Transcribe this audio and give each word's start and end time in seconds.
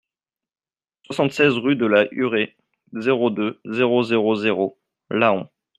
soixante-seize 1.03 1.57
rue 1.59 1.75
de 1.75 1.85
la 1.85 2.07
Hurée, 2.11 2.57
zéro 2.93 3.29
deux, 3.29 3.61
zéro 3.65 4.01
zéro 4.01 4.33
zéro, 4.33 4.79
Laon 5.11 5.47